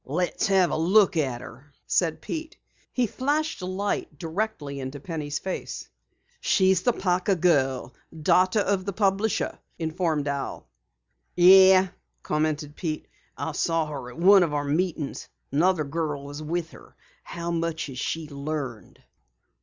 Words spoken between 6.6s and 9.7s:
the Parker girl daughter of the publisher,"